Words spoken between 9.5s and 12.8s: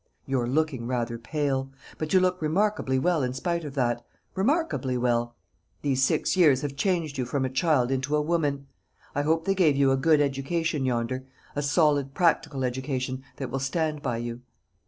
gave you a good education yonder; a solid practical